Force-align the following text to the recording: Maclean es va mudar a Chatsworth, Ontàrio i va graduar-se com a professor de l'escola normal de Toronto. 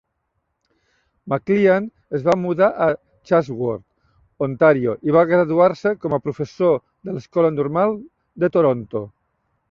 Maclean 1.31 1.89
es 2.19 2.23
va 2.29 2.33
mudar 2.45 2.69
a 2.85 2.87
Chatsworth, 3.31 3.83
Ontàrio 4.47 4.95
i 5.09 5.13
va 5.17 5.23
graduar-se 5.33 5.91
com 6.05 6.15
a 6.17 6.21
professor 6.29 6.81
de 7.11 7.15
l'escola 7.19 7.53
normal 7.59 7.93
de 8.45 8.51
Toronto. 8.57 9.03